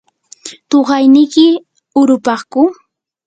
¿tuqayniki 0.69 1.45
hurupaku? 1.95 2.61